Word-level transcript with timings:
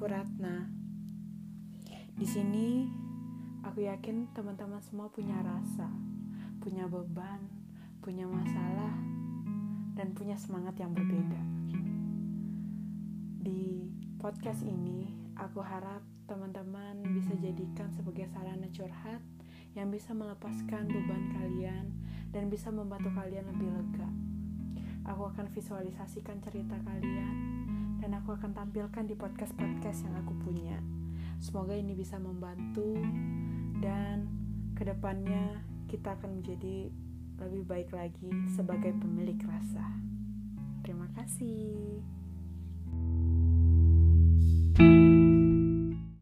Aku 0.00 0.08
Ratna. 0.08 0.64
Di 2.16 2.24
sini 2.24 2.88
aku 3.60 3.84
yakin 3.84 4.32
teman-teman 4.32 4.80
semua 4.80 5.12
punya 5.12 5.36
rasa, 5.44 5.92
punya 6.56 6.88
beban, 6.88 7.44
punya 8.00 8.24
masalah, 8.24 8.96
dan 9.92 10.16
punya 10.16 10.40
semangat 10.40 10.72
yang 10.80 10.96
berbeda. 10.96 11.44
Di 13.44 13.92
podcast 14.16 14.64
ini, 14.64 15.12
aku 15.36 15.60
harap 15.60 16.00
teman-teman 16.24 17.04
bisa 17.12 17.36
jadikan 17.36 17.92
sebagai 17.92 18.24
sarana 18.32 18.72
curhat 18.72 19.20
yang 19.76 19.92
bisa 19.92 20.16
melepaskan 20.16 20.88
beban 20.88 21.28
kalian 21.36 21.92
dan 22.32 22.48
bisa 22.48 22.72
membantu 22.72 23.12
kalian 23.12 23.44
lebih 23.52 23.68
lega. 23.68 24.08
Aku 25.12 25.28
akan 25.28 25.52
visualisasikan 25.52 26.40
cerita 26.40 26.80
kalian 26.88 27.60
aku 28.30 28.46
akan 28.46 28.54
tampilkan 28.54 29.10
di 29.10 29.18
podcast-podcast 29.18 30.06
yang 30.06 30.14
aku 30.22 30.38
punya. 30.46 30.78
Semoga 31.42 31.74
ini 31.74 31.98
bisa 31.98 32.14
membantu 32.14 32.94
dan 33.82 34.30
ke 34.78 34.86
depannya 34.86 35.58
kita 35.90 36.14
akan 36.14 36.38
menjadi 36.38 36.94
lebih 37.42 37.66
baik 37.66 37.90
lagi 37.90 38.30
sebagai 38.54 38.94
pemilik 39.02 39.34
rasa. 39.50 39.82
Terima 40.86 41.10
kasih. 41.18 42.19